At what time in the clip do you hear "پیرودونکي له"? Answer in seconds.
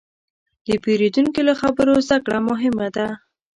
0.83-1.53